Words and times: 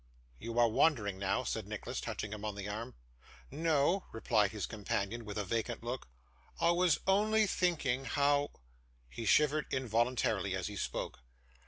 'You 0.39 0.57
are 0.57 0.67
wandering 0.67 1.19
now,' 1.19 1.43
said 1.43 1.67
Nicholas, 1.67 2.01
touching 2.01 2.33
him 2.33 2.43
on 2.43 2.55
the 2.55 2.67
arm. 2.67 2.95
'No,' 3.51 4.05
replied 4.11 4.49
his 4.49 4.65
companion, 4.65 5.25
with 5.25 5.37
a 5.37 5.43
vacant 5.43 5.83
look 5.83 6.07
'I 6.59 6.71
was 6.71 6.99
only 7.05 7.45
thinking 7.45 8.05
how' 8.05 8.49
He 9.09 9.25
shivered 9.25 9.67
involuntarily 9.71 10.55
as 10.55 10.65
he 10.65 10.75
spoke. 10.75 11.19